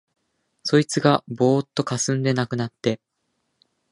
[0.63, 2.99] そいつがぼうっとかすんで無くなって、